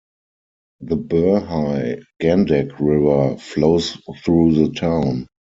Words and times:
The 0.79 0.97
Burhi 0.97 2.03
Gandak 2.19 2.79
River 2.79 3.37
flows 3.37 3.99
through 4.23 4.53
the 4.55 4.73
town. 4.73 5.27